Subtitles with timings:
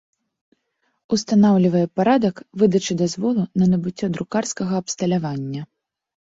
[1.17, 5.61] Устанаўлiвае парадак выдачы дазволу на набыццё друкарскага абсталявання.